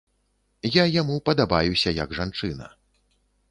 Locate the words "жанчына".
2.23-2.65